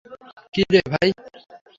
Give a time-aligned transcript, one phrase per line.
[0.53, 1.09] কী রে ভাই?